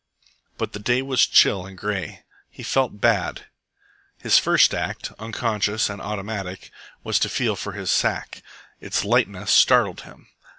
[0.57, 2.23] But the day was chill and grey.
[2.49, 3.45] He felt bad.
[4.17, 6.71] His first act, unconscious and automatic,
[7.03, 8.41] was to feel for his sack.
[8.79, 10.25] Its lightness startled him.